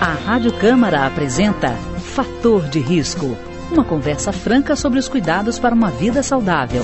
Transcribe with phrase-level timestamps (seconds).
[0.00, 1.74] A Rádio Câmara apresenta
[2.14, 3.36] Fator de Risco.
[3.70, 6.82] Uma conversa franca sobre os cuidados para uma vida saudável.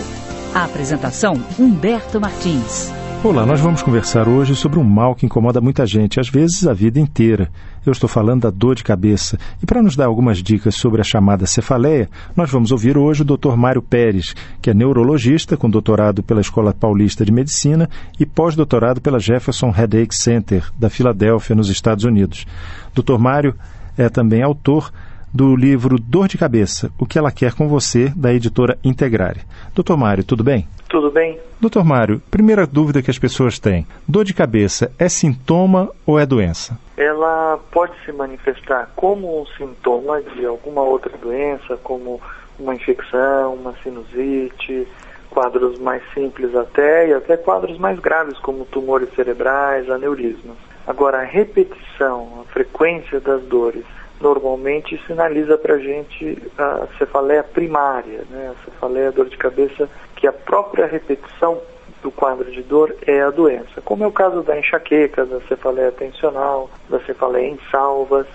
[0.54, 2.93] A apresentação Humberto Martins.
[3.27, 6.73] Olá, nós vamos conversar hoje sobre um mal que incomoda muita gente, às vezes a
[6.73, 7.51] vida inteira.
[7.85, 9.37] Eu estou falando da dor de cabeça.
[9.61, 13.25] E para nos dar algumas dicas sobre a chamada cefaleia, nós vamos ouvir hoje o
[13.25, 13.57] Dr.
[13.57, 19.19] Mário Pérez, que é neurologista com doutorado pela Escola Paulista de Medicina e pós-doutorado pela
[19.19, 22.47] Jefferson Headache Center, da Filadélfia, nos Estados Unidos.
[22.95, 23.19] Dr.
[23.19, 23.56] Mário
[23.99, 24.93] é também autor
[25.37, 29.43] do livro Dor de Cabeça, O que ela quer com você, da editora Integrare.
[29.75, 30.67] Doutor Mário, tudo bem?
[30.89, 31.39] Tudo bem.
[31.61, 36.25] Doutor Mário, primeira dúvida que as pessoas têm: dor de cabeça é sintoma ou é
[36.25, 36.79] doença?
[36.97, 42.19] Ela pode se manifestar como um sintoma de alguma outra doença, como
[42.59, 44.89] uma infecção, uma sinusite,
[45.29, 50.57] quadros mais simples até, e até quadros mais graves, como tumores cerebrais, aneurismas.
[50.87, 53.85] Agora, a repetição, a frequência das dores
[54.20, 58.52] normalmente sinaliza para a gente a cefaleia primária, né?
[58.52, 61.60] a cefaleia dor de cabeça, que a própria repetição
[62.02, 65.91] do quadro de dor é a doença, como é o caso da enxaqueca, da cefaleia
[65.91, 68.26] tensional, da cefaleia em salvas.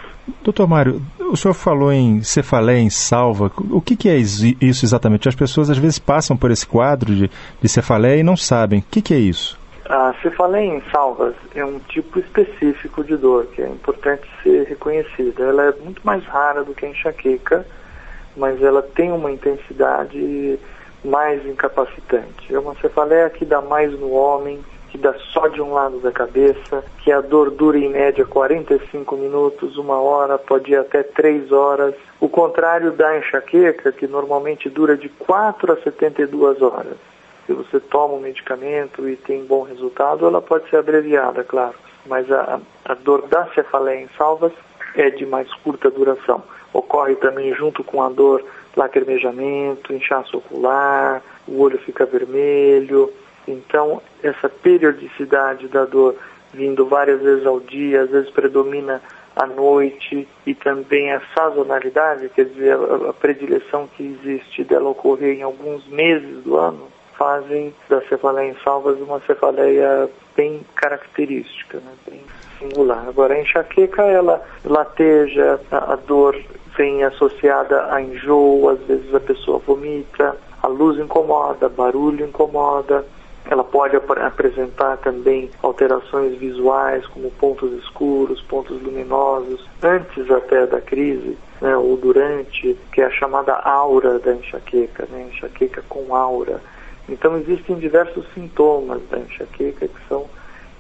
[0.44, 3.52] Doutor Mário, o senhor falou em cefaleia em salva.
[3.72, 5.30] O que, que, é isso exatamente?
[5.30, 8.80] As pessoas às vezes passam por esse quadro de, de cefaleia e não sabem.
[8.80, 9.61] O que, que é isso?
[9.94, 15.44] A cefaleia em salvas é um tipo específico de dor que é importante ser reconhecida.
[15.44, 17.66] Ela é muito mais rara do que a enxaqueca,
[18.38, 20.58] mas ela tem uma intensidade
[21.04, 22.56] mais incapacitante.
[22.56, 26.14] É uma cefaleia que dá mais no homem, que dá só de um lado da
[26.14, 31.52] cabeça, que a dor dura em média 45 minutos, uma hora, pode ir até 3
[31.52, 31.94] horas.
[32.18, 37.12] O contrário da enxaqueca, que normalmente dura de 4 a 72 horas
[37.46, 41.76] se você toma um medicamento e tem bom resultado, ela pode ser abreviada, claro.
[42.06, 44.52] Mas a, a dor da cefaleia em salvas
[44.96, 46.44] é de mais curta duração.
[46.74, 48.44] Ocorre também junto com a dor
[48.76, 53.12] lacrimejamento, inchaço ocular, o olho fica vermelho.
[53.48, 56.16] Então, essa periodicidade da dor
[56.54, 59.02] vindo várias vezes ao dia, às vezes predomina
[59.36, 65.42] à noite e também a sazonalidade, quer dizer, a, predileção que existe dela ocorrer em
[65.42, 72.22] alguns meses do ano, fazem da cefaleia em salvas uma cefaleia bem característica, né, bem
[72.60, 73.06] singular.
[73.08, 76.36] Agora, a enxaqueca, ela lateja, a, a dor
[76.78, 83.06] vem associada a enjoo, às vezes a pessoa vomita, a luz incomoda, barulho incomoda,
[83.50, 90.80] ela pode ap apresentar também alterações visuais, como pontos escuros, pontos luminosos, antes até da
[90.80, 96.62] crise, né, ou durante, que é a chamada aura da enxaqueca, né, enxaqueca com aura.
[97.10, 100.26] Então existem diversos sintomas da enxaqueca que são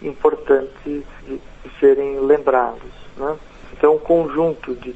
[0.01, 2.91] importantes de, de serem lembrados.
[3.17, 3.35] Né?
[3.73, 4.95] Então um conjunto de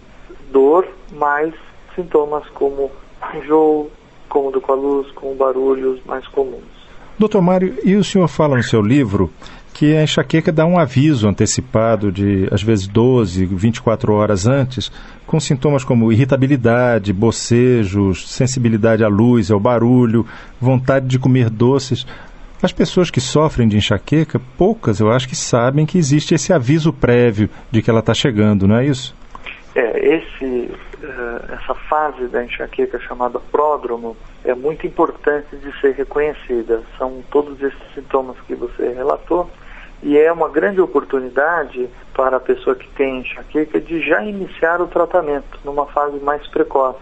[0.52, 1.54] dor mais
[1.96, 2.92] sintomas como
[3.36, 3.92] enjoo,
[4.30, 6.64] cômodo com a luz, com barulhos mais comuns.
[7.18, 9.32] Doutor Mário, e o senhor fala no seu livro
[9.76, 14.90] que a enxaqueca dá um aviso antecipado de, às vezes, 12, 24 horas antes,
[15.28, 20.26] com sintomas como irritabilidade, bocejos, sensibilidade à luz, ao barulho,
[20.62, 22.08] vontade de comer doces.
[22.64, 26.94] As pessoas que sofrem de enxaqueca, poucas eu acho que sabem que existe esse aviso
[26.94, 29.14] prévio de que ela está chegando, não é isso?
[29.76, 30.72] É, esse,
[31.04, 34.16] uh, essa fase da enxaqueca chamada pródromo
[34.46, 36.82] é muito importante de ser reconhecida.
[36.98, 39.50] São todos esses sintomas que você relatou
[40.06, 44.86] e é uma grande oportunidade para a pessoa que tem enxaqueca de já iniciar o
[44.86, 47.00] tratamento numa fase mais precoce,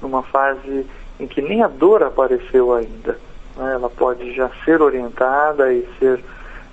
[0.00, 0.86] numa fase
[1.20, 3.18] em que nem a dor apareceu ainda.
[3.54, 3.74] Né?
[3.74, 6.24] Ela pode já ser orientada e ser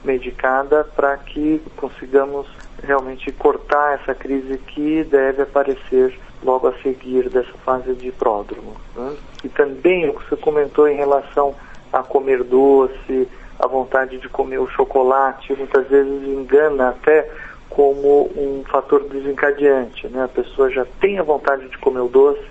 [0.06, 2.48] medicada para que consigamos
[2.82, 8.78] realmente cortar essa crise que deve aparecer logo a seguir dessa fase de pródromo.
[8.96, 9.18] Né?
[9.44, 11.54] E também o que você comentou em relação
[11.92, 13.28] a comer doce,
[13.60, 17.30] a vontade de comer o chocolate, muitas vezes engana até
[17.70, 20.08] como um fator desencadeante.
[20.08, 20.24] Né?
[20.24, 22.46] A pessoa já tem a vontade de comer o doce,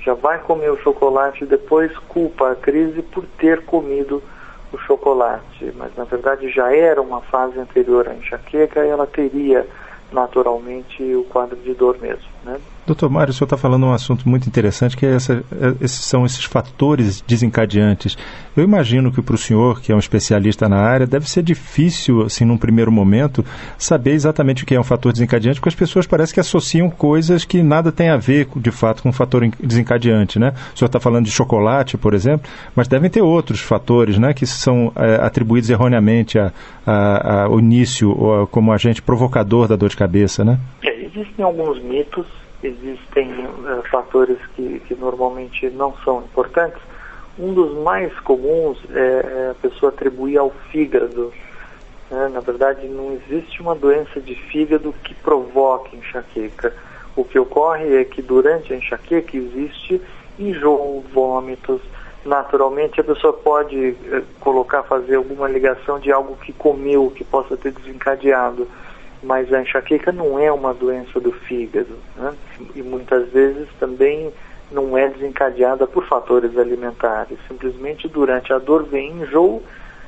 [0.00, 4.22] já vai comer o chocolate e depois culpa a crise por ter comido
[4.72, 5.72] o chocolate.
[5.76, 9.66] Mas na verdade já era uma fase anterior à enxaqueca e ela teria
[10.12, 12.28] naturalmente o quadro de dor mesmo.
[12.44, 12.60] Né?
[12.88, 16.06] Doutor Mário, o senhor está falando um assunto muito interessante, que é essa, é, esses
[16.06, 18.16] são esses fatores desencadeantes.
[18.56, 22.22] Eu imagino que para o senhor, que é um especialista na área, deve ser difícil,
[22.22, 23.44] assim, num primeiro momento,
[23.76, 27.44] saber exatamente o que é um fator desencadeante, porque as pessoas parecem que associam coisas
[27.44, 30.54] que nada tem a ver, de fato, com um fator desencadeante, né?
[30.74, 34.46] O senhor está falando de chocolate, por exemplo, mas devem ter outros fatores, né, que
[34.46, 40.58] são é, atribuídos erroneamente ao início, como agente provocador da dor de cabeça, né?
[41.18, 42.26] Existem alguns mitos,
[42.62, 46.80] existem uh, fatores que, que normalmente não são importantes.
[47.36, 51.32] Um dos mais comuns é, é a pessoa atribuir ao fígado.
[52.08, 52.28] Né?
[52.32, 56.72] Na verdade, não existe uma doença de fígado que provoque enxaqueca.
[57.16, 60.00] O que ocorre é que durante a enxaqueca existe
[60.38, 61.80] enjoo, vômitos.
[62.24, 67.56] Naturalmente, a pessoa pode eh, colocar, fazer alguma ligação de algo que comeu, que possa
[67.56, 68.68] ter desencadeado.
[69.22, 71.96] Mas a enxaqueca não é uma doença do fígado.
[72.16, 72.34] Né?
[72.74, 74.32] E muitas vezes também
[74.70, 77.38] não é desencadeada por fatores alimentares.
[77.48, 79.62] Simplesmente durante a dor vem enjoo,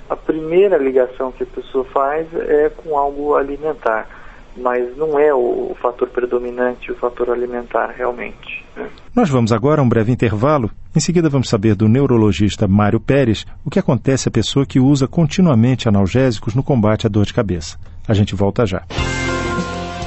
[0.08, 4.08] a primeira ligação que a pessoa faz é com algo alimentar
[4.56, 8.64] mas não é o fator predominante, o fator alimentar realmente.
[8.76, 8.88] Né?
[9.14, 10.70] Nós vamos agora a um breve intervalo.
[10.94, 15.06] Em seguida, vamos saber do neurologista Mário Pérez o que acontece à pessoa que usa
[15.06, 17.78] continuamente analgésicos no combate à dor de cabeça.
[18.08, 18.82] A gente volta já.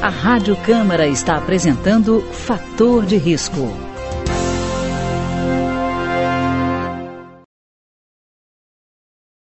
[0.03, 3.92] A Rádio Câmara está apresentando Fator de Risco.